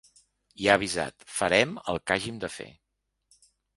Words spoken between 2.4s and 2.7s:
de fer.